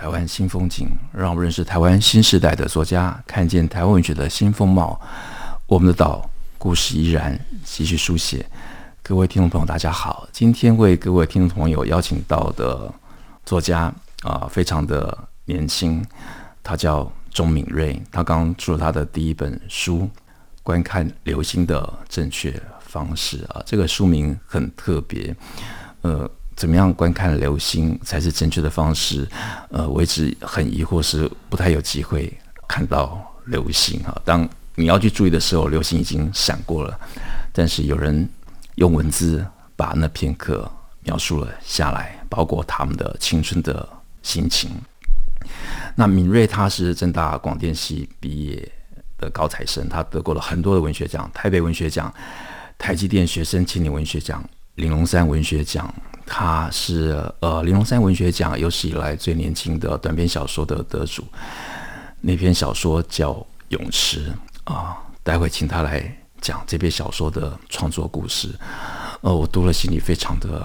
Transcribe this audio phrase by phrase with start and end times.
[0.00, 4.98] 台湾新风景，让我们认识台湾新时代的作家，看见台湾文学的新风貌。
[5.66, 6.26] 我们的岛
[6.56, 8.46] 故事依然继续书写。
[9.02, 12.90] 各位听众朋友，大家好，今天为各位听众朋友邀请到的
[13.44, 13.92] 作家
[14.22, 16.02] 啊，非常的年轻，
[16.62, 19.98] 他叫钟敏锐，他刚出了他的第一本书
[20.62, 25.36] 《观看流星的正确方式》啊，这个书名很特别。
[26.00, 26.26] 呃，
[26.60, 29.26] 怎么样观看流星才是正确的方式？
[29.70, 32.30] 呃，我一直很疑惑，是不太有机会
[32.68, 34.14] 看到流星哈。
[34.26, 37.00] 当你要去注意的时候，流星已经闪过了，
[37.50, 38.28] 但是有人
[38.74, 39.42] 用文字
[39.74, 40.70] 把那片刻
[41.04, 43.88] 描述了下来，包括他们的青春的
[44.22, 44.70] 心情。
[45.94, 48.70] 那敏锐他是正大广电系毕业
[49.16, 52.12] 的高材生，他得过了很多的文学奖，台北文学奖、
[52.76, 54.46] 台积电学生青年文学奖。
[54.76, 55.92] 玲珑山文学奖，
[56.32, 61.24] 他是呃林龙三文学奖有史以来最年轻的短篇小说的得主。
[62.20, 63.32] 那篇小说叫
[63.70, 64.32] 《泳池》
[64.72, 68.48] 啊，待会请他来讲这篇小说的创作故事。
[69.22, 70.64] 呃，我读了心里非常的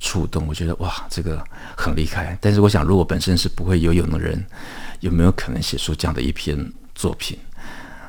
[0.00, 1.44] 触动，我觉得哇，这个
[1.76, 2.36] 很厉害。
[2.40, 4.44] 但是我想，如果本身是不会游泳的人，
[4.98, 7.38] 有没有可能写出这样的一篇作品？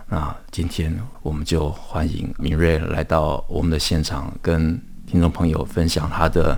[0.08, 6.56] 那今天我们就欢迎敏锐来到我们的现场，跟听众朋友分享他的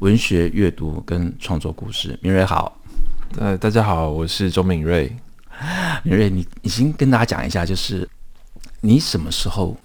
[0.00, 2.18] 文学阅读跟创作故事。
[2.20, 2.76] 敏锐好，
[3.38, 5.06] 呃，大家好，我是钟敏锐。
[6.02, 8.08] 敏锐，你你先跟大家讲一下，就是
[8.80, 9.76] 你什么时候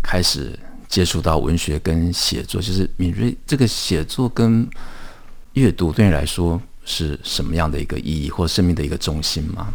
[0.00, 2.60] 开始接触到文学跟写作？
[2.62, 4.68] 就是敏锐这个写作跟
[5.54, 9.74] 阅读对你来说是什么样的一个意义，或生命的一个中心吗？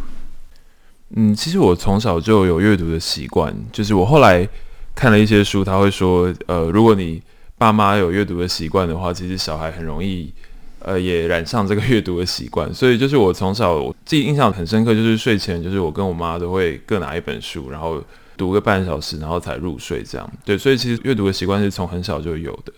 [1.10, 4.48] 嗯，其实我从小就有阅读的习惯，就是我后来
[4.94, 7.22] 看了一些书，他会说，呃，如果你
[7.60, 10.32] 爸妈有阅读的习惯的话，其实小孩很容易，
[10.78, 12.72] 呃，也染上这个阅读的习惯。
[12.72, 18.02] 所以就是我从小我自己印象很深刻，就是睡前就是我跟我妈都会各拿一本书，然后
[18.34, 20.32] 读个半小时，然后才入睡这样。
[20.42, 22.72] 对，所以其实阅读的习惯是从很小就有的。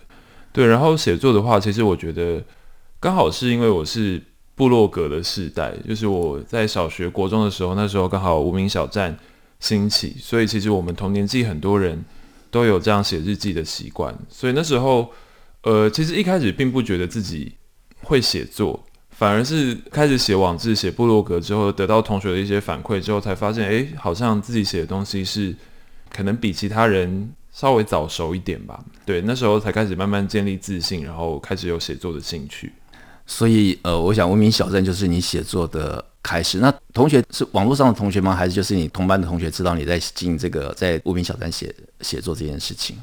[0.53, 2.43] 对，然后写作的话，其实我觉得
[2.99, 4.21] 刚好是因为我是
[4.57, 9.17] 部落格的世代，就是我在小学、国中的时候，那时候刚好无名小站
[9.61, 12.05] 兴起，所以其实我们同年纪很多人。
[12.53, 15.11] 都有这样写日记的习惯，所以那时候，
[15.63, 17.55] 呃，其实一开始并不觉得自己
[18.03, 18.79] 会写作，
[19.11, 25.57] 反而是开始写网志、写部落格之后，得到同学的一些反馈之后，才发现，哎，好像自己写的东西是
[26.11, 28.85] 可能比其他人稍微早熟一点吧。
[29.07, 32.71] 对，那时候才开始慢慢建立自信，然后开始有写作的兴趣。
[33.25, 36.59] 所以，呃，我想无名小镇就是你写作的开始。
[36.59, 38.35] 那同学是网络上的同学吗？
[38.35, 42.97] 还是就是你同班的同学知道你在进这个在无名小站写写作这件事情？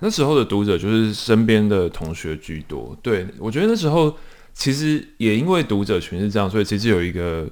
[0.00, 2.96] 那时候的读者就是身边的同学居多。
[3.02, 4.16] 对，我觉得那时候
[4.54, 7.48] 其实也因为读者群是这样，所以其实有一个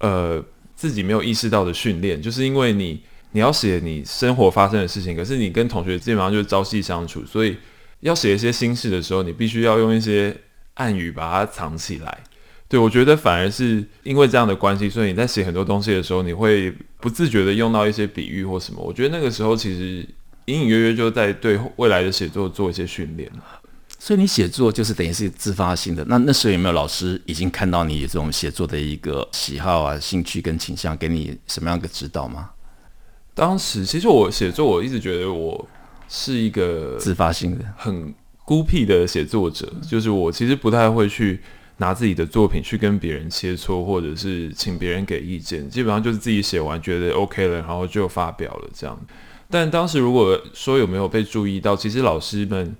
[0.00, 0.42] 呃
[0.74, 3.02] 自己没有意识到的训练，就是因为你
[3.32, 7.56] 你要写你生活发生的事情，可是你跟同学基本上就是朝夕相处，所以
[8.00, 10.36] 要写一些心事的时候，你必须要用一些。
[10.78, 12.18] 暗语把它藏起来，
[12.68, 16.70] 对，我觉得反而是因为这样的关系，所以你在写很多东西的时候，你会
[17.00, 18.82] 不自觉的用到一些比喻或什么。
[18.82, 20.06] 我觉得那个时候其实
[20.44, 23.30] 隐隐约约就在对未来的写作做一些训练。
[23.98, 26.04] 所以你写作就是等于是自发性的。
[26.04, 32.50] 那那时候有没有老师已经看到你这种写作的一个喜好啊、兴趣跟倾向，给你什么样的指导吗？
[33.34, 35.66] 当时其实我写作，我一直觉得我
[36.06, 38.14] 是一个自发性的，很。
[38.44, 41.38] 孤僻的写作者，就是我其实不太会去
[41.78, 45.68] 拿自己的作品去跟别人切磋，或者是请别人给意见。
[45.68, 48.98] 基本上就是自己写完觉得 OK 了，然后就发表了这样。
[49.50, 52.76] 但当时如果说有没有被注意到，其实老师们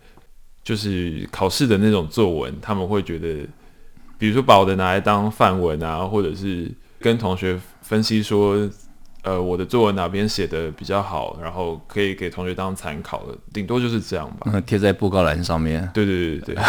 [0.63, 3.47] 就是考试的那种作文，他们会觉得，
[4.19, 6.71] 比如说把我的拿来当范文啊，或者是
[7.01, 8.69] 跟同学分析说。
[9.25, 14.49] 呃，我的作文哪边写的比较好，然后可以给同学当参考的，顶多就是这样吧。
[14.55, 15.87] 嗯，贴在布告栏上面。
[15.93, 16.65] 对对对对。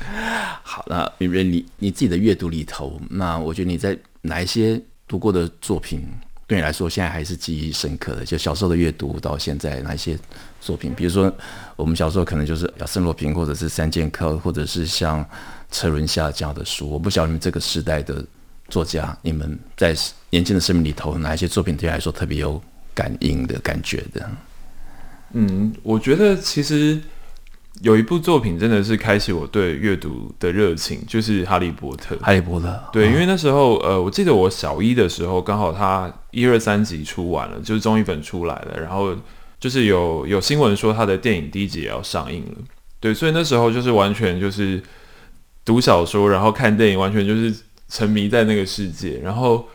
[0.62, 6.02] 好，那敏锐，你你自己的阅读里头，那我觉得你在哪一些读过的作品，
[6.46, 8.24] 对你来说现在还是记忆深刻的？
[8.24, 10.18] 就小时候的阅读到现在哪一些
[10.60, 10.92] 作品？
[10.94, 11.32] 比如说
[11.76, 15.24] 我们小时候可能就是亚森罗平，或者是三剑客，或者是像
[15.70, 16.90] 车轮下这样的书。
[16.90, 18.24] 我不晓得你们这个时代的
[18.68, 19.94] 作家，你们在
[20.30, 22.60] 年轻的生命里头，哪一些作品对你来说特别有
[22.92, 24.30] 感应的感觉的？
[25.32, 27.00] 嗯，我觉得其实
[27.82, 32.14] 有一部作品真的是开启我对阅读的热情，就是《哈利波特》。
[32.20, 39.14] 哈利波特，对，因为那时候呃，我记得我小一的时候，刚好他一二三集出完了，就是中译本出来了，然后
[39.58, 42.54] 就是有有新闻说他的电影第一集也要上映了。
[43.00, 44.80] 对，所以那时候就是完全就是
[45.64, 47.54] 读小说，然后看电影，完全就是
[47.88, 49.20] 沉迷在那个世界。
[49.22, 49.66] 然后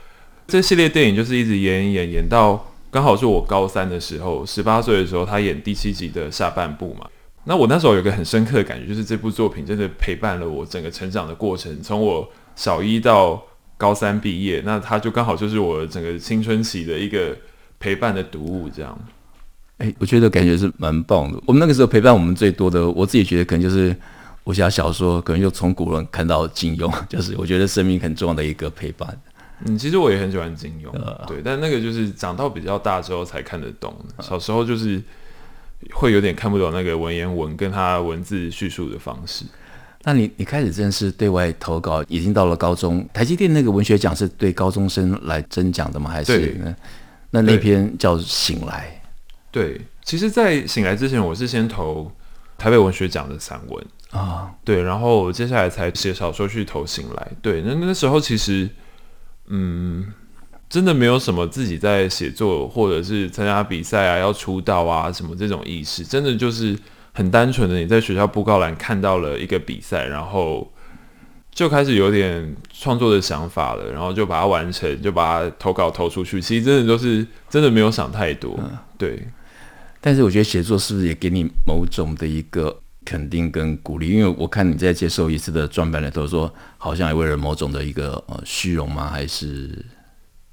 [0.47, 2.65] 这系列电影就是一直演演演到。
[2.91, 7.05] 刚好是我高三的时候，十八岁的时候，他演第七集的下半部嘛。
[7.45, 13.41] 那我那时候有个很深刻的感觉，就是这部作品真的陪伴了我整个成长的过程，从我小一到
[13.77, 17.35] 高三毕业，那它就刚好就是我整个青春期的一个
[17.79, 18.99] 陪伴的读物，这样。
[19.77, 21.41] 哎，我觉得感觉是蛮棒的。
[21.45, 23.95] 我们那个时候陪伴我们最多的，我自己觉得可能就是
[24.43, 29.17] 武侠小说，可能就从古人看到金庸， 就是我觉得生命很重要的一个陪伴。
[29.65, 35.01] 嗯，其实我也很喜欢金庸，呃、对，但那个就是长到比较大之后才看得懂，呃、小时候就是
[35.93, 39.45] 会有点看不懂那个文言文跟他文字叙述的方式。
[40.03, 46.09] 那你你开始正式对外投稿，已经到了高中，台积电那个文学奖是对高中生来征奖的吗？
[46.09, 46.75] 还是那
[47.31, 49.01] 那那篇叫《醒来》？
[49.51, 52.11] 对，其实，在《醒来》之前，我是先投
[52.57, 57.31] 台北文学奖的散文啊，哦、对，然后接下来才写小说去投《醒来》。
[57.41, 58.69] 对，那那时候其实。
[59.51, 60.05] 嗯，
[60.69, 66.77] 真的没有什么自己在写作或者是参加比赛啊，要出道啊什么这种意识，真的就是
[67.11, 70.71] 很单纯的，你在学校布告栏看到了一个比赛，然后
[71.51, 76.39] 就开始有点创作的想法了，然后就把它完成，就把它投稿投出去。
[76.39, 79.27] 其实真的都是真的没有想太多，嗯、对。
[79.99, 89.09] 但是我觉得写作是不是也给你某种的一个肯定跟鼓励，因为我看你在接受一次的专访里头说，好像也为了某种的一个呃虚荣吗？
[89.09, 89.83] 还是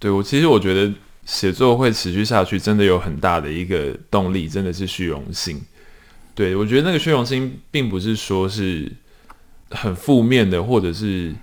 [0.06, 0.88] 对我其实我觉得
[1.25, 5.61] 写作会持续下去，真的有很大的一个动力，真的是虚荣心。
[6.32, 8.88] 对我觉得那个虚荣心，并不是说是
[9.70, 11.35] 很负面的，或者是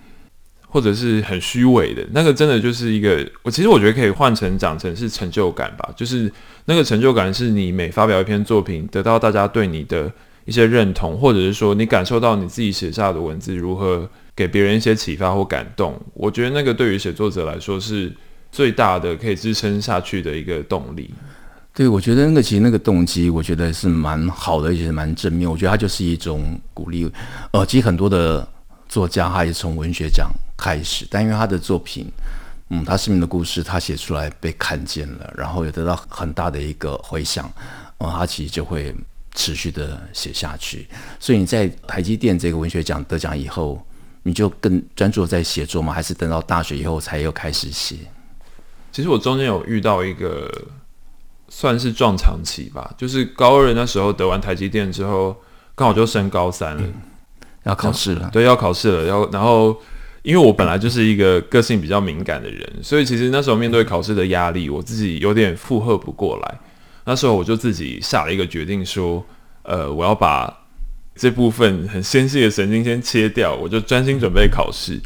[0.62, 6.32] 或者是很虚伪的，那个真的就是一个，我其实我觉得可以换成讲成是成就感吧，就是
[6.64, 10.10] 那个成就感是你每发表一篇作品，得到大家对你的。
[10.46, 14.06] 一些认同，或者是说你感受到你自己写下的文字如何
[14.36, 18.12] 给别人一些启发或感动，我觉得那个对于写作者来说是
[18.54, 21.12] 最大的可以支撑下去的一个动力。
[21.74, 25.50] 对，我觉得那个其实那个动机，我觉得是蛮好的，也是蛮正面。
[25.50, 27.10] 我觉得它就是一种鼓励。
[27.50, 28.48] 呃，其实很多的
[28.88, 32.06] 作家他也从文学奖开始，但因为他的作品，
[32.70, 37.52] 嗯，他生命的故事他写出来被看见了，然后也得到很大的一个回响，
[37.98, 38.94] 呃，他其实就会。
[39.36, 40.86] 持续的写下去，
[41.18, 43.84] 所以你在台积电这个文学奖得奖以后，
[44.22, 45.92] 你就更专注在写作吗？
[45.92, 47.96] 还是等到大学以后才又开始写？
[48.94, 50.48] 其实我中间有遇到一个
[51.48, 55.36] 算是撞墙期吧，就是高二那时候得完台积电之后，
[55.74, 56.94] 刚好就升高三了，嗯、
[57.64, 58.30] 要考试了。
[58.32, 59.04] 对，要考试了。
[59.04, 59.76] 要然后，
[60.22, 66.60] 因为我本来就是一个个性比较敏感的人，所以其实那时候面对考试的压力，我自己有点负荷不过来。
[67.04, 69.26] 那时候我就自己下了一个决定，说，
[69.64, 70.56] 呃，我要把
[71.16, 75.00] 这部分很纤细的神经先切掉，我就专心准备考试。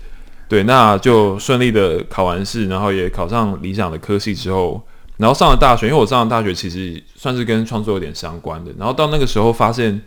[0.48, 4.82] 对，那就顺利的考完试，然后也考上理想的科系之后，
[5.18, 5.86] 然后上了大学。
[5.86, 8.72] 因为我上了大学，其实算是跟创作有点相关的。
[8.78, 10.00] 然后到那个时候，发现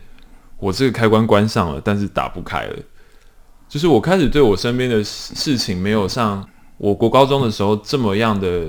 [0.58, 2.76] 我这个开关关上了，但是打不开了。
[3.68, 6.46] 就是我开始对我身边的事情，没有像
[6.76, 8.66] 我国高中的时候这么样的。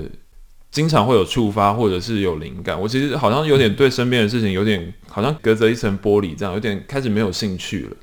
[0.70, 2.80] 经常会有触发，或者是有灵感。
[2.80, 7.96] 我其实好像有点对身边的事情有点，好像隔着一层玻璃这样，有点开始没有兴趣了。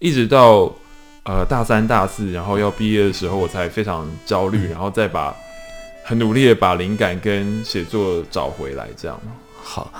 [0.00, 0.70] 一直到
[1.24, 5.34] 呃大三、大四，然后要毕业的时候，我才非常焦虑，然后再把
[6.04, 8.86] 很努力的把灵感跟写作找回来。
[8.96, 9.18] 这样。
[9.62, 9.92] 好，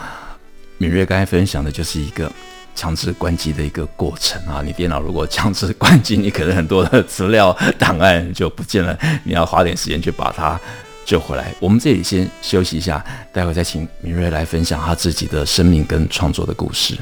[0.78, 2.31] 敏锐刚才分享的就是一个
[2.75, 4.62] 强制关机的一个过程啊。
[4.62, 10.61] 你电脑如果强制关机，你可能很多的资料档案就不见了，你要花点时间去把它。
[11.07, 16.97] 救回来，我们这里先休息一下，待会再请敏锐来分享他自己的生命跟创作的故事。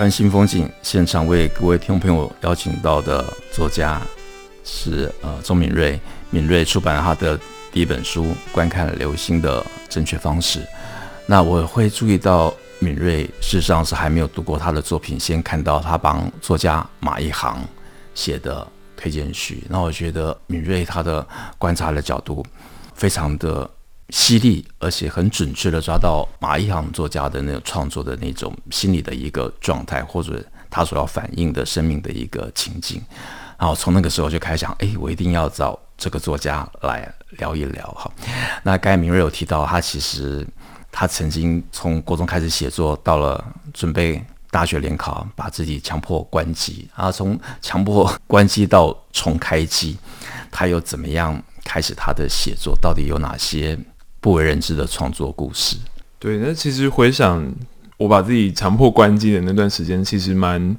[0.00, 4.00] 台湾新风景现场为各位听众朋友邀请到的作家
[4.64, 7.38] 是呃钟敏锐，敏锐出版了他的
[7.70, 10.60] 第一本书《观看流星的正确方式》。
[11.26, 17.62] 那我会注意到敏锐事实上是还没有读过他的作品，先看到他帮作家马一航
[18.14, 18.66] 写的
[18.96, 19.64] 推荐序。
[19.68, 21.26] 那我觉得敏锐他的
[21.58, 22.42] 观察的角度
[22.94, 23.70] 非常的
[24.10, 33.02] 犀利，而且很准确的抓到马一航作家的那种创作的那种心理的一个状态，或者他所要反映的生命的一个情境。
[33.58, 37.86] 然后从那个时候就开始想，哎，我一定要找这个作家来聊一聊。
[37.92, 38.10] 哈，
[38.62, 40.46] 那刚才敏锐有提到，他其实。
[40.92, 49.96] 他曾经从国中开始写作，到了准备大学联考，把自己强迫关机，啊从强迫关机到重开机，
[50.50, 52.76] 他又怎么样开始他的写作？
[52.82, 53.78] 到底有哪些
[54.20, 55.76] 不为人知的创作故事？
[56.18, 57.50] 对，那其实回想
[57.96, 60.76] 我把自己强迫关机的那段时间，其实蛮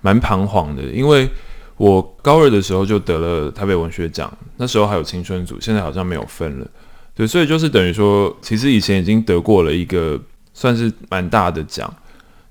[0.00, 1.28] 蛮彷徨的，因为
[1.76, 6.66] 我高二的时候就得了台北文学奖，那时候还有青春组，现在好像没有分了。
[7.14, 10.20] 对，所以就是等于说，其实以前已经得过了一个
[10.54, 11.92] 算是蛮大的奖。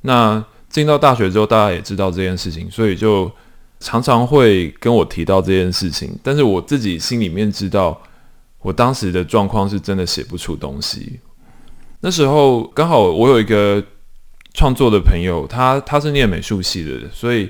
[0.01, 3.31] 那进到大学之后，大家也知道这件事情，所以就
[3.79, 6.17] 常常会跟我提到这件事情。
[6.24, 8.00] 但是我自己心里面知道，
[8.61, 11.19] 我当时的状况是真的写不出东西。
[12.01, 13.83] 那时候刚好我有一个
[14.53, 17.49] 创作的朋友，他他是念美术系的，所以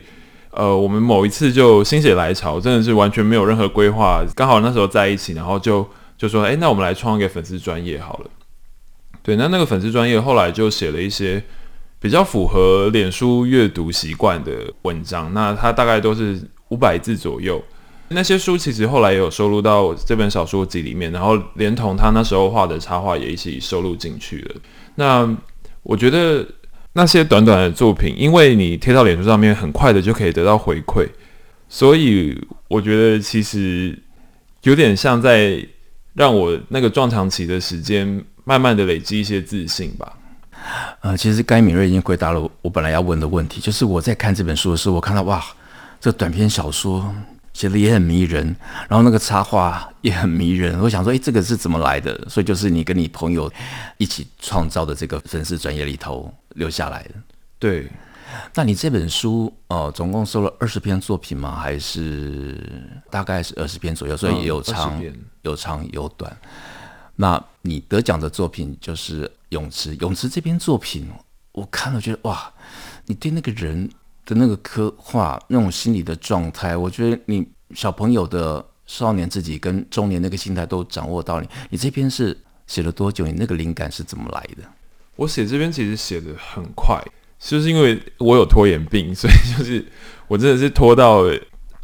[0.52, 5.88] 呃，我们某一次就心血来潮，真的是完全没有任何规划，刚好那时候在一起，然后就。
[6.18, 8.30] 就说，诶，那我们来创一个粉丝专业好了。
[9.24, 11.44] 对，那那个粉丝专业后来就写了一些
[12.00, 15.34] 比较符合脸书阅读习惯的文章。
[15.34, 16.40] 那它大概都是
[16.70, 17.60] 五百字左右。
[18.14, 24.56] 那些书其实后来也有收录到这本小说集里面，然后连同他那时候画的插画也一起收录进去了。
[24.96, 25.38] 那
[25.84, 26.46] 我觉得
[26.94, 31.08] 那些短短的作品，因为你贴到脸书上面，很快的就可以得到回馈，
[31.68, 33.98] 所以我觉得其实
[34.64, 35.66] 有点像在。
[36.14, 40.12] 让我那个撞墙期的时间，慢慢的累积一些自信吧。
[41.00, 45.42] 呃，其实该敏锐已经回答了我本来要问的问题，就是我在看这本书的时候，我看到哇，
[46.02, 47.16] 这短篇小说
[47.62, 48.44] 写的也很迷人，
[48.90, 50.80] 然后那个插画也很迷人。
[50.80, 52.28] 我想说，哎，这个是怎么来的？
[52.28, 53.52] 所以就是你跟你朋友
[54.00, 57.12] 一起创造的这个粉丝专业里头留下来的。
[57.60, 57.88] 对。
[58.56, 61.56] 那你这本书呃，总共收了二十篇作品吗？
[61.56, 62.58] 还是
[63.12, 64.18] 大概是二十篇左右？
[64.18, 65.14] 所以有长、嗯、
[65.44, 66.36] 有长有短。
[67.16, 69.92] 那你得奖的作品就是《泳池》。
[70.02, 71.08] 《泳池》这篇作品，
[71.52, 72.52] 我看了觉得哇，
[73.06, 73.88] 你对那个人
[74.32, 77.46] 的那个刻画，那种心理的状态，我觉得你
[77.76, 81.48] 小朋友的少年自己跟中年那个心态都掌握到你。
[81.70, 83.26] 你这篇是写了多久？
[83.26, 84.64] 你那个灵感是怎么来的？
[85.18, 87.04] 我写这篇其实写得很快。
[87.40, 89.84] 就是因为我有拖延病，所以就是
[90.28, 91.24] 我真的是拖到，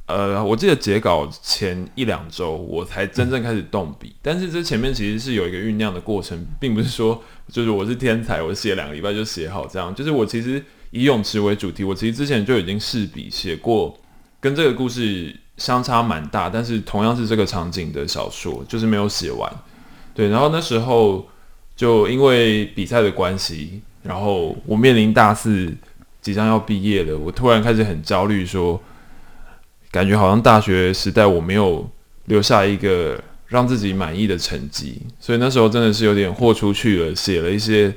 [0.06, 4.16] 呃，我记得截稿前一两周我才真正开始动笔。
[4.22, 9.94] 但是这前面其实是有一个酝酿的过程，并不是说就是我是天才，我写两个礼拜就写好这样。
[9.96, 13.98] 就是我其实以泳池为主题，我其实之前就已经试笔写过
[14.40, 19.52] 跟这个故事相差蛮大，但是同样是这个场景的小说，就是没有写完。
[20.14, 21.28] 对，然后那时候
[21.76, 23.82] 就因为比赛的关系。
[24.04, 25.70] 然后我面临大四
[26.22, 28.82] 即将要毕业了，我突然开始很焦虑，说
[29.92, 31.90] 感觉好像大学时代我没有
[32.26, 37.94] 留下一个让自己满意的成绩，所以那时候真的是有点豁出去了，写了一些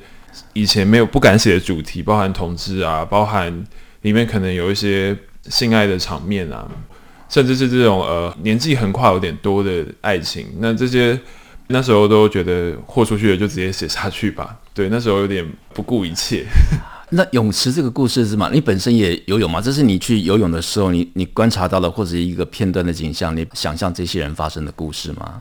[0.53, 3.65] 以前没有不敢写的主题，包含同志啊，包含
[4.03, 6.69] 里面可能有一些性爱的场面啊，
[7.29, 11.19] 甚至是这种呃年纪横跨有点多的爱情，那这些。
[11.73, 14.59] 那时候都觉得豁出去了，就直接写下去吧。
[14.75, 16.45] 对，那时候有点不顾一切。
[17.11, 18.51] 那泳池这个故事是吗？
[18.53, 19.61] 你本身也游泳吗？
[19.61, 25.41] 这是你去游泳的时候，你你观察到的，或者一个片段的景象，你想象这些人发生的故事吗？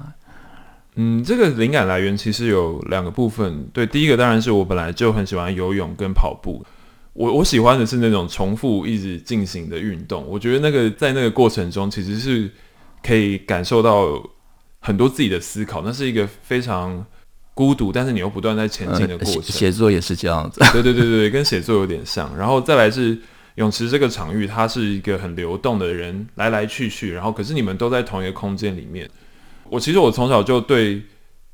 [1.00, 3.66] 嗯，这个灵感来源其实有两个部分。
[3.74, 6.66] 对，第一个当然是我本来就很喜欢游泳跟跑步。
[7.14, 10.26] 我我喜欢的是那种重复一直进行的运动。
[10.28, 12.52] 我觉得那个在那个过程中，其实是
[13.02, 14.22] 可以感受到。
[14.82, 17.06] 很多自己的思考，那是一个非常
[17.54, 19.42] 孤独，但是你又不断在前进的过程。
[19.44, 22.34] 写作也是这样子，对对对对，跟写作有点像。
[22.38, 23.18] 然后再来是
[23.56, 29.06] 泳池这个场域，它是一个很流动的人来来去去，然后可是你们都在同一个空间里面。
[29.72, 31.02] 我其实我从小就对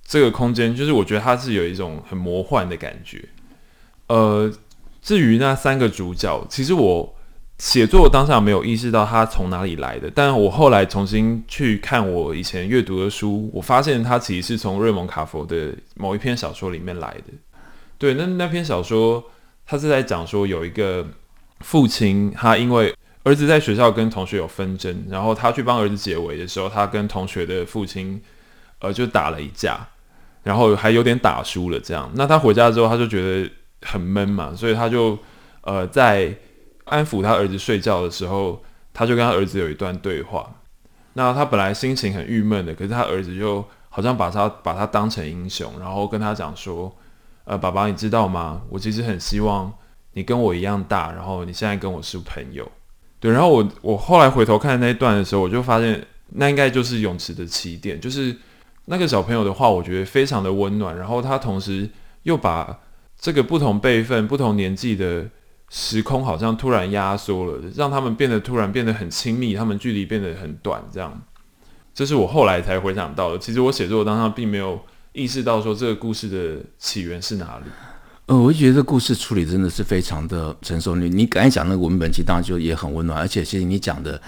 [0.06, 3.24] 这个空间，就是我觉得它是有一种很魔幻的感觉。
[4.08, 4.52] 呃，
[5.02, 7.12] 至于那三个主角，其实我。
[7.58, 17.34] 写作当下没有意识到它从哪里来的，但我后来重新去看我以前阅读的书，我发现它其实是从瑞蒙卡佛的某一篇小说里面来的。
[17.98, 19.24] 对，那那篇小说，
[19.66, 21.08] 他是在讲说有一个
[21.62, 22.94] 父亲，他因为
[23.26, 28.22] 儿子在学校跟同学有纷争，然后他去帮儿子解围的时候，他跟同学的父亲
[28.80, 29.88] 呃就打了一架，
[30.44, 32.10] 然后还有点打输了这样。
[32.14, 33.52] 那他回家之后，他就觉得
[33.82, 35.18] 很闷嘛，所以他就
[35.62, 36.32] 呃在
[36.84, 38.64] 安抚他儿子睡觉的时候，
[38.94, 40.48] 他就跟他儿子有一段对话。
[41.14, 46.96] 那他本来心情很郁闷的，可是他儿子就好像把他把他当成英雄，然后跟他讲说
[47.46, 48.62] ：“呃，爸爸，你知道吗？
[48.70, 49.74] 我其实很希望
[50.14, 52.72] 你跟我一样大，然后你现在跟我是朋友。”
[53.20, 58.36] 对，然后我我后来回头看那一段的时候，我就发现那应该就是泳池的起点，就是
[58.86, 61.90] 那个小朋友的话，我觉得非常的温暖，然后他同时
[62.24, 62.80] 又把
[63.20, 65.28] 这个不同辈分、不同年纪的。
[65.68, 71.20] 时空好像突然压缩了，让他们变得突然变得很亲密，他们距离变得很短，这样。
[71.92, 73.40] 这是我后来才回想到的。
[73.40, 74.80] 其实我写作当中并没有
[75.12, 77.66] 意识到说这个故事的起源是哪里。
[78.28, 80.96] 呃，我就觉得这故事处理真的是非常的成熟。
[80.96, 84.20] 你你刚才讲那个文本，其实当然就也很温暖，而且其实你讲的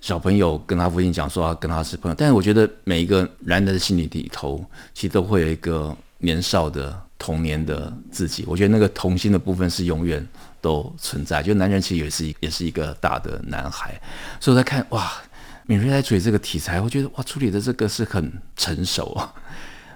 [0.00, 8.44] 小朋友跟他父亲讲说要跟他是朋友，但是我觉得每一个男人的心里里头，其实都会有一个年少的童年的自己。
[8.46, 10.26] 我觉得那个童心的部分是永远。
[10.60, 13.92] 都存在，就男人其实也是也是一个大的男孩，
[14.40, 15.12] 所以我在看哇，
[15.66, 19.32] 敏锐在处理这个题材，我觉得哇，处理的这个是很成熟啊。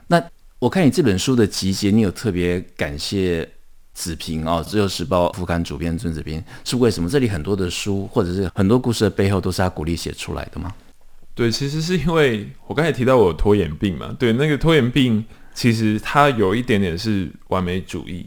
[0.07, 0.23] 那
[0.63, 3.49] 我看你这本书的集结，你有特别感谢
[3.95, 7.11] 子平啊，哦《自由时报》副刊主编孙子平，是为什么？
[7.11, 10.73] 这里很多的书或者是很多故事的背后，都是他鼓励写出来的吗？
[11.35, 18.27] 对，其实是因为我刚才提到我有拖延病嘛，对，那个拖延病其实它有一点点是完美主义，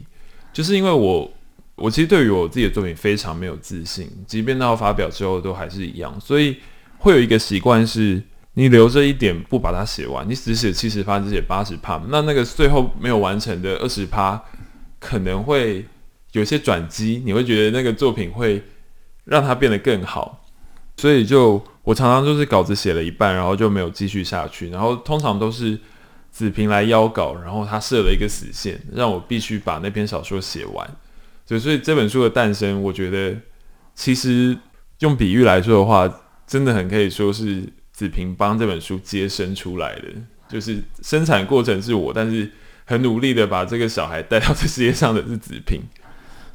[0.52, 1.32] 就是因为我。
[1.74, 6.56] 我其实对于我自己的作品非常没有自信，即便到发表之后都还是一样，所以
[6.98, 8.22] 会有一个习惯是，
[8.58, 14.42] 你留着一点不把它写完，你只写七十趴，只写八十趴，那那个最后没有完成的二十趴，
[14.98, 15.84] 可能会
[16.32, 18.62] 有些转机，你会觉得那个作品会
[19.24, 20.42] 让它变得更好，
[20.96, 25.78] 所以就我常常就是稿子写了一半，然后就没有继续下去，然后通常都是
[26.30, 30.96] 子平来邀稿，然后他设了一个死线，让我必须把那篇小说写完。
[31.44, 33.36] 所以，所以这本书的诞生，我觉得
[33.94, 34.56] 其实
[35.00, 36.10] 用比喻来说的话，
[36.46, 37.62] 真的很可以说是
[37.96, 40.02] 子平帮这本书接生出来的。
[40.46, 42.52] 就是生产过程是我，但是
[42.84, 45.80] 很努力的把这个小孩带到这世界上的是子平。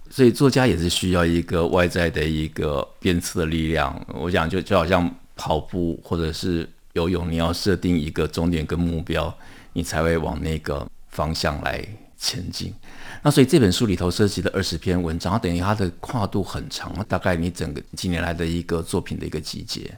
[0.10, 4.06] 所以作家也是需要一个外在的一个鞭策的力量。
[4.14, 9.34] 我想就就好像跑步或者是游泳，你要设定一个终点跟目标，
[9.74, 11.84] 你才会往那个方向来
[12.18, 12.74] 前进。
[13.24, 19.92] 那所以这本书里头涉及的二十篇文章，它等于它的跨度很长，大概你整个几年来的一个作品的一个集结。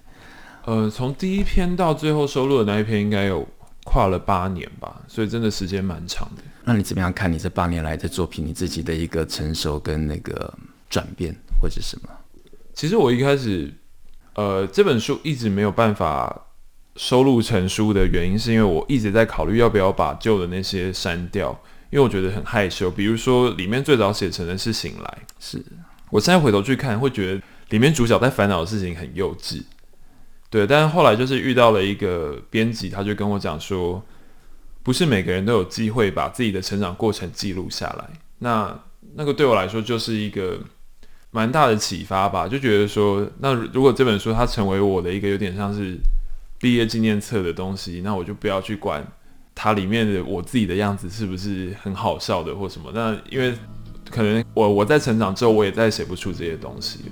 [0.65, 3.47] 呃，从第一篇到最后收录的那一篇，应该有
[3.84, 6.43] 跨了八年吧，所以真的时间蛮长的。
[6.63, 10.54] 那你怎么样看你这八年来的作品，你自己的一个成熟跟那个
[10.89, 12.10] 转变，或者什么？
[12.73, 13.73] 其实我一开始，
[14.36, 16.45] 呃，这本书一直没有办法
[16.95, 21.58] 收录成书的原因，是因为我一直在考虑要不要把旧的那些删掉。
[21.89, 25.63] 因为我觉得很害羞，比如说里面最早写成的是醒来，是
[26.10, 29.62] 我现在回头去看，会觉得里面主角在烦恼的事情很幼稚，
[30.53, 30.67] 对。
[30.67, 34.03] 但是后来就是遇到了一个编辑，他就跟我讲说，
[34.83, 38.07] 不是每个人都有机会把自己的成长过程记录下来。
[38.37, 38.79] 那
[39.15, 40.59] 那个对我来说就是一个
[41.31, 45.97] 蛮大的启发吧，就觉得说，那如果这本书它成为我的一个有点像是
[46.59, 49.03] 毕业纪念册的东西，那我就不要去管。
[49.55, 52.91] 它里面的我自己的样子是不是很好笑的或什么？
[52.93, 53.53] 那因为
[54.09, 57.11] 可能我我在成长之后，我也再写不出这些东西了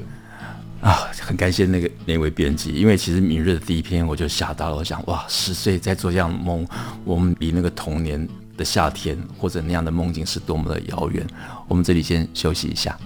[0.82, 1.08] 啊！
[1.22, 6.68] 很感谢那个那位编辑，因为其实敏锐的第一篇我就吓到了，我想哇，十岁在做这样的梦，
[7.06, 11.26] 我们比那个童年的夏天或者那样的梦境是多么的遥远。
[11.68, 12.98] 我们这里先休息一下。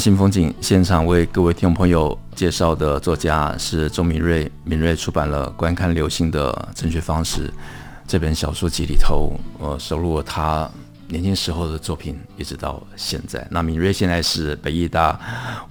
[0.00, 4.50] 新风景现场为各位听众朋友介绍的作家是周敏瑞。
[4.64, 7.48] 敏瑞出版了《观看流星的正确方式》
[8.08, 10.66] 这本小说集里头，呃，收录了他
[11.06, 13.46] 年轻时候的作品，一直到现在。
[13.50, 15.20] 那敏瑞现在是北艺大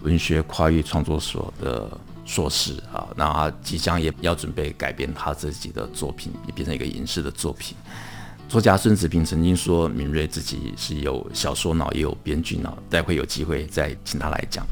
[0.02, 1.90] 文学跨域创作所的
[2.24, 7.76] 硕士啊，那他即将也要准备改编他自己的作品，也变成一个影视的作品。
[8.50, 14.66] 作家孙子平曾经说，敏锐自己是有小说脑，也有编剧脑，待会有机会再请他来讲。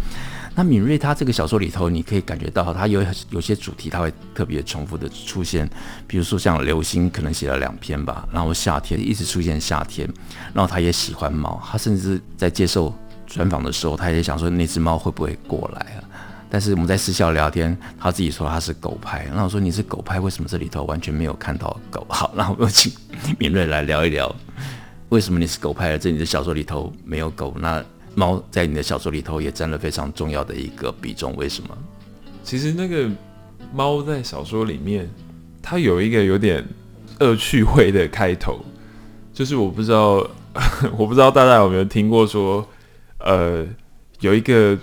[0.56, 5.70] 那敏锐他这个小说里头，你可以感觉到他有有些主题他会特别重复的出现，
[6.08, 10.12] 比如说像流星可能写了两篇吧，然后夏天一直出现夏天，
[10.56, 12.92] 然后他也喜欢猫，他甚至在接受
[13.28, 16.02] 专访的时候，他也想说那只猫会不会过来啊？
[16.50, 22.06] 但是我们在私下聊天，他自己说他是狗派，然后我说你是狗派，为什么这里头完全没有看到狗？
[22.10, 22.92] 好，然后我请
[23.38, 24.34] 敏锐来聊一聊，
[25.10, 27.54] 为什么你是狗派，而在你的小说里头没有狗？
[27.60, 27.84] 那
[28.16, 31.78] 猫在你的小说里头也占了非常重要的一个比重，为什么？
[32.44, 33.10] 其实那个
[33.74, 35.08] 猫在小说里面，
[35.62, 36.66] 它有一个有点
[37.20, 38.60] 恶趣味的开头，
[39.34, 40.28] 就是我不知道，
[40.98, 42.68] 我不知道大家有没有听过说，
[43.20, 43.66] 呃，
[44.22, 44.78] 有一个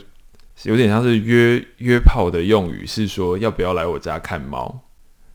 [0.63, 4.81] 有点像是约约炮的用语，是说要不要来我家看猫？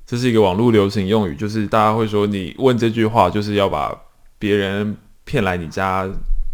[0.06, 3.96] 这是一个网络流行用语，就是大家会说你问这句话，就是要把
[4.38, 6.10] 别人骗来你家。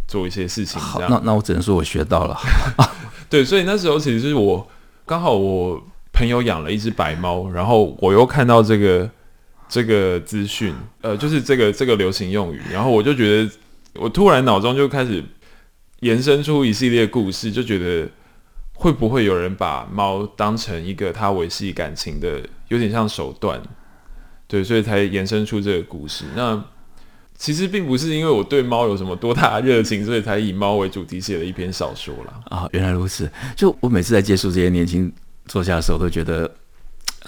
[0.08, 1.10] 做一些事情，这样。
[1.10, 2.38] 那那我只能说我学到了。
[3.28, 4.66] 对，所以那时候其实是我
[5.04, 9.10] 刚好我朋友养了一只白猫，然后我又看到这个
[9.68, 13.52] 这个资讯，呃，就是这个这个流行用语，然后我就觉得
[13.96, 15.24] 我突然脑中就开始
[16.02, 18.08] 延伸出一系列故事，就觉得
[18.76, 23.60] 会不会有人把猫当成一个他维系感情的有点像手段？
[24.48, 26.26] 对，所以才延伸出这个故事。
[26.36, 26.64] 那。
[27.38, 32.40] 其实并不是因为我对猫有什么多大热情，所以才以猫为主题写了一篇小说啦。
[32.46, 33.30] 啊，原来如此。
[33.58, 35.12] 就我每次在接触这些年轻
[35.46, 36.50] 作家的时候，都觉得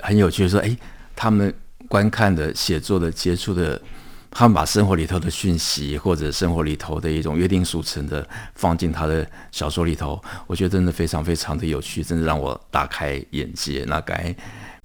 [0.02, 0.48] 很有趣。
[0.48, 0.78] 说，哎，
[1.14, 1.54] 他们
[1.90, 3.82] 观看的、写作的、接触的，
[4.30, 13.84] 他们把生活里头的讯息或者生活里头的一种约定俗成的放进他的小说里头，我觉得真的非常非常的有趣，真的让我大开眼界。
[13.88, 14.36] 那刚才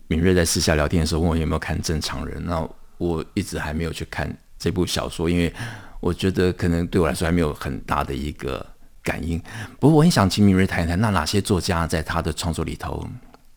[0.06, 4.34] 敏锐在私下聊天的时候问我有没有看《正常人》，那我一直还没有去看。
[4.58, 5.52] 这部小说，因为
[5.98, 8.64] 我觉得可能对我来说还没有很大的一个
[9.02, 9.36] 感应。
[9.80, 13.04] 不过，我很想请敏锐谈一谈，那哪些作家在他的创作里头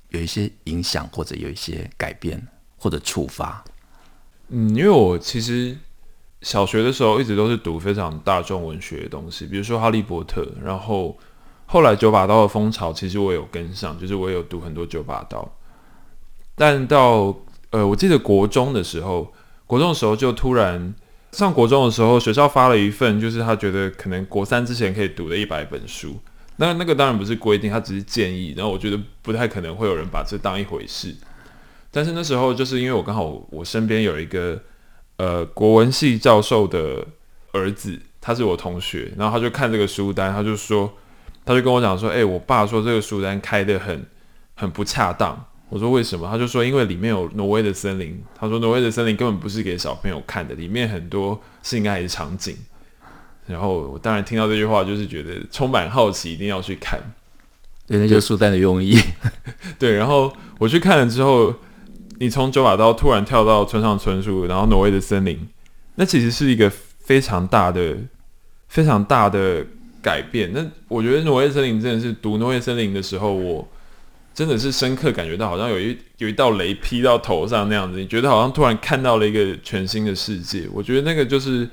[0.10, 2.42] 有一些影响，或者有一些改变，
[2.76, 3.64] 或者触发？
[4.50, 5.78] 嗯，因为我其实
[6.42, 11.18] 小学的时候一直都是读非常大众文学的东西，比如说《哈利波特》，然后
[11.66, 15.58] 后来九把刀的风潮，其实我有跟上，就是我有读很多九把刀。
[16.56, 17.36] 但到
[17.72, 19.34] 呃，我记得国中的时候。
[19.68, 20.94] 国中的时候就突然
[21.32, 26.16] 上国中的时候，学校发了一份，就是他觉得可能国三之前可以读的一百本书。
[26.58, 28.54] 那那个当然不是规定，他只是建议。
[28.56, 31.16] 然后我觉得不太可能会有人把这当一回事。
[31.96, 34.62] 但是那时候就是因为我刚好我身边有一个
[35.16, 37.08] 呃国文系教授的
[37.54, 40.92] 儿子，他是我同学，然后他就看这个书单，他就说，
[41.46, 44.06] 他就跟我讲说，哎，我爸说这个书单开得很
[44.56, 45.42] 很不恰当。
[45.70, 46.28] 我说为什么？
[46.30, 48.22] 他就说因为里面有挪威的森林。
[48.38, 52.58] 他说挪威的森林根本不是给小朋友看的，里面很多性爱的场景。
[53.48, 57.00] 然后我当然听到这句话，就是觉得充满好奇，一定要去看。
[57.88, 59.00] 对，那就是书单的用意。
[59.80, 61.56] 对，然后我去看了之后，
[62.20, 65.40] 你从九把刀突然跳到村上春树，然后挪威的森林，
[65.96, 67.96] 那其实是一个非常大的、
[68.68, 69.66] 非常大的
[70.02, 70.52] 改变。
[70.54, 73.68] 那我觉得挪威森林真的是读挪威森林的时候，我。
[74.36, 80.68] 真的是深刻感觉到，好像有一有一道雷劈到头上那样子，你觉得好像突然看到了一个全新的世界。
[80.74, 81.66] 我觉得那个就是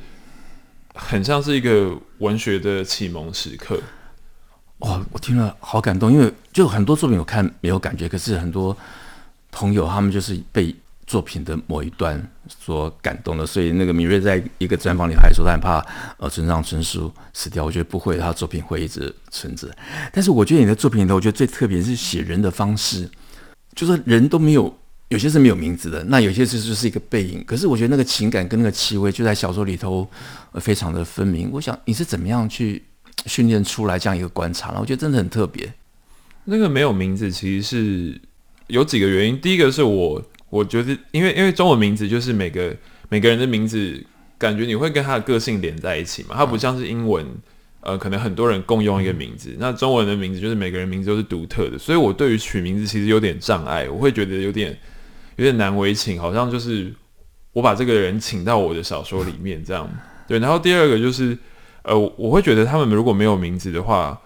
[0.95, 3.81] 很像是一个文学的启蒙时刻。
[4.79, 8.77] 哇，我听了好感动，因为就很多作品我看没有感觉，可是很多
[9.53, 10.75] 朋友他们就是被。
[11.05, 15.85] 作品的某一段所感动的，所以那个敏锐在一个专访里还说他很怕
[16.17, 19.69] 呃村上春树死掉，我觉得不会，他的作品会一直存着。
[20.11, 23.07] 但是我觉得你的作品里头，我觉得最特别是写人的方式，
[23.75, 24.75] 就是人都没有，
[25.09, 27.45] 有些是没有名字的，那有些是就是一个背影。
[27.45, 30.09] 可是我觉得那个情感跟那个气味就在小说里头
[30.55, 31.51] 非常的分明。
[31.53, 32.83] 我想你是怎么样去
[33.27, 34.79] 训练出来这样一个观察呢？
[34.81, 35.71] 我觉得真的很特别。
[36.45, 38.21] 那个没有名字其实是
[38.66, 40.22] 有几个原因，第一个是我。
[40.53, 42.77] 我觉得，因为因为中文名字就是每个
[43.09, 44.05] 每个人的名字，
[44.37, 46.35] 感觉你会跟他的个性连在一起嘛。
[46.37, 47.27] 它不像是英文，
[47.81, 49.57] 呃，可能很多人共用一个名字。
[49.59, 54.79] 那中文的名字就是每个人名字都是独特的，所以我对于取名字其实有点障碍，我会觉得有点
[55.37, 56.92] 有点难为情，好像就是
[57.55, 59.90] 我把这个人请到我的小说里面这样。
[60.29, 61.35] 对，然后第二个就是，
[61.85, 64.20] 呃，我会觉得他们如果没有名字的话，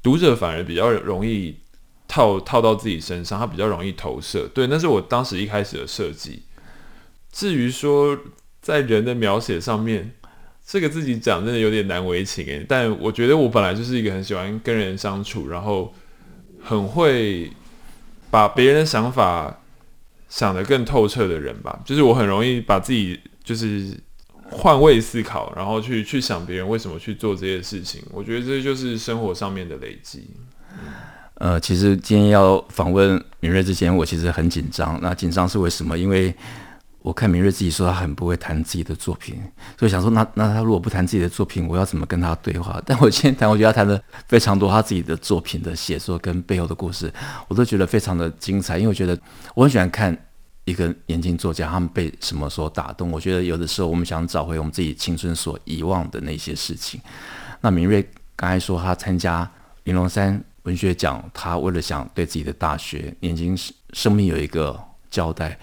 [0.00, 1.56] 读者反而比较容易。
[2.12, 4.46] 套套到自己身上，它比较容易投射。
[4.52, 6.42] 对，那是我当时一开始的设计。
[7.32, 8.18] 至于说
[8.60, 10.12] 在人的描写上面，
[10.66, 12.66] 这个自己讲真的有点难为情诶。
[12.68, 15.94] 但我觉得我本来就是一个很喜欢跟人相处，然后
[16.62, 17.50] 很会
[18.30, 19.62] 把别人的想法
[20.28, 21.80] 想得更透彻的人吧。
[21.82, 23.98] 就是我很容易把自己就是
[24.50, 28.02] 换位思考，然后去去想别人为什么去做这些事情。
[28.10, 30.28] 我觉得这就是生活上面的累积。
[31.34, 34.98] 呃，其实今天要访问敏锐之前，我其实很紧张。
[35.02, 35.98] 那紧张是为什么？
[35.98, 36.32] 因为
[37.00, 39.40] 我看敏锐自己说他很不会谈自己的作品，
[39.76, 42.80] 所以想说那那他如果不谈自己的作品，我要怎么跟他对话？
[42.86, 47.12] 但我今天谈，我觉得他谈的非常多他自己的作品的写作跟背后的故事，
[47.48, 48.78] 我都觉得非常的精彩。
[48.78, 49.18] 因为我觉得
[49.56, 50.16] 我很喜欢看
[50.64, 53.10] 一个年轻作家他们被什么所打动。
[53.10, 57.00] 我觉得有的时候我们想找回我们自己青春所遗忘的那些事情。
[57.60, 59.50] 那敏锐刚才说他参加
[59.82, 63.58] 云龙山文学奖，他为了想对自己的大学年轻
[63.92, 64.78] 生命有一个
[65.10, 65.58] 交代。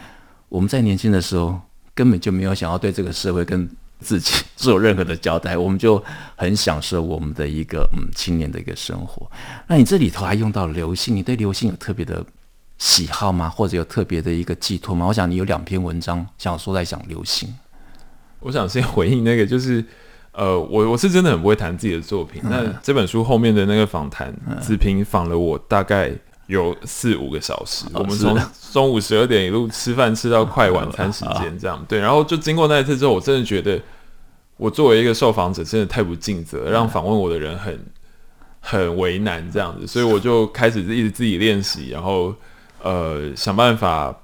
[0.49, 1.59] 我们在年轻的时候
[1.93, 6.03] 根本就没有想要对这个社会跟自己做任何的交代，我们就
[6.35, 9.29] 很享受我们的一个嗯青年的一个生活。
[9.67, 12.25] 那你这里头还用到流星，你对流星有特别的
[12.77, 13.49] 喜好吗？
[13.49, 15.05] 或者有特别的一个寄托吗？
[15.05, 17.53] 我想你有两篇文章想说在讲流星。
[18.39, 19.85] 我想先回应那个，就是。
[20.31, 22.41] 呃，我我是真的很不会谈自己的作品。
[22.45, 26.11] 嗯、那这本书后面的那个访谈，子平访了我大概
[26.47, 27.85] 有四五个小时。
[27.87, 28.37] 哦、我们从
[28.71, 31.99] 中午十二点一路吃饭吃到快晚餐时间，这样、哦、对。
[31.99, 33.81] 然后就经过那一次之后，我真的觉得
[34.55, 37.85] 我作为一个受访者，真的太不尽责，让访问我的人很
[38.61, 39.85] 很为难这样子。
[39.87, 42.33] 所以我就开始一直自己练习，然后
[42.81, 44.15] 呃想办法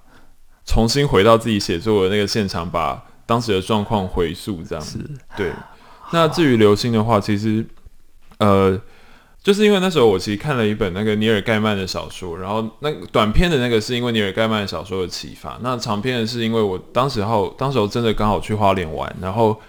[0.65, 4.99] 重新回到自己写作的那个现场，把当时的状况回溯这样子。
[5.35, 5.51] 对。
[6.15, 7.65] 那至于流星的话，其实，
[8.37, 8.79] 呃，
[9.43, 19.59] 就是因为那时候我其实看了一本那个尼尔盖曼的小说，然后那短篇的那个是因为尼尔盖曼的小说的启发，那长篇的是因为我当时候当时候真的刚好去花莲玩，然后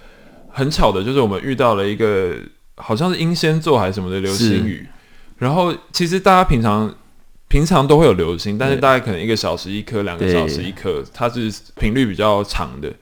[0.49, 2.37] 很巧的就是我们遇到了一个
[2.77, 4.87] 好像是英仙座还是什么的流星雨，
[5.39, 6.95] 然后其实大家平常
[7.49, 12.93] 平常都会有流星，但是大概可能一个小时一颗，两个小时一颗，它是频率比较长的，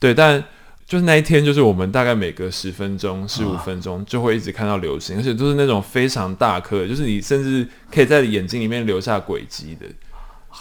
[0.00, 0.42] 对，但。
[0.90, 9.86] 就是那一天，就是我们大概每隔十分钟、十五分钟就会一直看到流星，而且都是那种非常大颗，就是你甚至可以在眼睛里面留下轨迹的。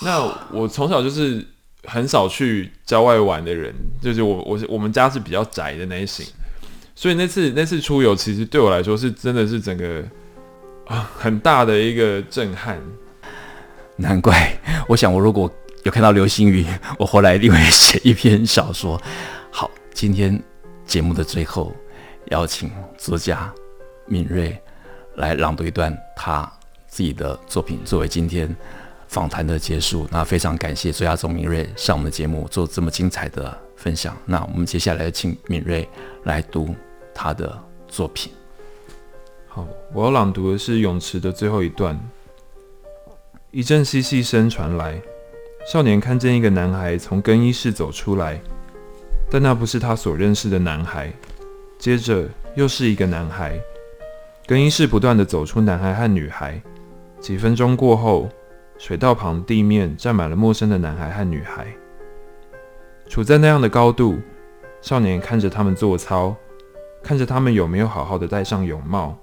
[0.03, 1.43] 那我从小就是
[1.85, 6.23] 很少去郊外玩的人，就是我我我们家是比较宅的那一型，
[6.93, 10.03] 所以那次那次出游其实对我来说是真的是整个
[10.85, 12.79] 啊很大的一个震撼。
[13.95, 14.55] 难怪，
[14.87, 15.51] 我想我如果
[15.85, 16.63] 有看到流星雨，
[16.99, 19.01] 我后来一定会写一篇小说。
[19.99, 20.41] 今天
[20.85, 21.75] 节目的最后，
[22.27, 23.53] 邀请作家
[24.05, 24.57] 敏锐
[25.17, 26.49] 来朗读一段他
[26.87, 28.55] 自己的作品，作为今天
[29.09, 30.07] 访谈的结束。
[30.09, 34.15] 那非常感谢作家总敏锐上我们的节目做这么精彩的分享。
[34.25, 35.85] 那我们接下来请敏锐
[36.23, 36.73] 来读
[37.13, 38.31] 他的作品。
[39.49, 41.99] 好，我要朗读的是泳池的最后一段。
[43.51, 44.97] 一阵嬉戏声传来，
[45.69, 48.39] 少年看见一个男孩从更衣室走出来。
[49.29, 51.13] 但那不是他所认识的男孩。
[51.77, 53.59] 接着又是一个男孩。
[54.47, 56.61] 更衣室不断地走出男孩和女孩。
[57.19, 58.27] 几分钟过后，
[58.77, 61.67] 水道旁地面站满了陌生的男孩和女孩。
[63.07, 64.17] 处在那样的高度，
[64.81, 66.35] 少年看着他们做操，
[67.03, 69.17] 看着他们有没有好好的戴上泳帽，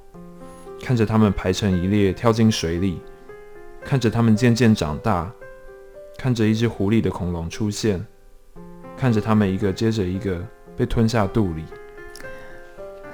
[0.82, 3.00] 看着他们排成一列跳进水里，
[3.82, 5.30] 看着他们渐渐长大，
[6.18, 8.04] 看着一只湖里的恐龙出现。
[8.96, 10.40] 看着他们一个接着一个
[10.76, 11.64] 被吞下肚里。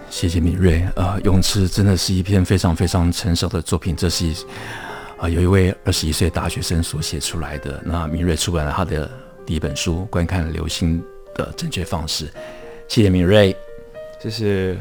[0.08, 0.86] 谢谢敏锐。
[0.94, 3.96] 呃，泳池真的是一篇非常非常成熟的作品。
[3.96, 4.26] 这是
[5.16, 7.82] 啊、呃，有一位二十一岁大学生所写出来的。
[7.84, 9.10] 那敏锐出版了他的
[9.46, 11.02] 第一本书《观看流星
[11.34, 12.26] 的正确方式》。
[12.88, 13.56] 谢谢敏锐，
[14.20, 14.76] 谢谢。